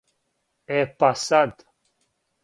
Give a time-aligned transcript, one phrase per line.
[0.77, 1.53] Е па, сад.